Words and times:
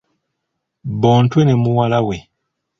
Bontwe 1.01 1.41
ne 1.43 1.53
muwala 1.61 1.99
we. 2.07 2.17